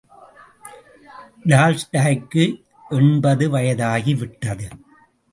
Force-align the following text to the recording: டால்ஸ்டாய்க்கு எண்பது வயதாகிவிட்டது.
டால்ஸ்டாய்க்கு 1.45 2.45
எண்பது 2.89 3.51
வயதாகிவிட்டது. 3.51 4.65